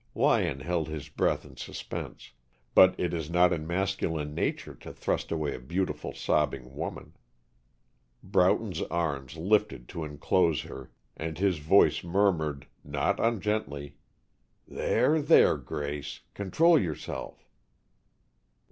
[0.15, 2.31] Lyon held his breath in suspense,
[2.73, 7.13] but it is not in masculine nature to thrust away a beautiful sobbing woman.
[8.23, 13.93] Broughton's arms lifted to enclose her, and his voice murmured, not ungently:
[14.67, 16.21] "There, there, Grace!
[16.33, 17.47] Control yourself!"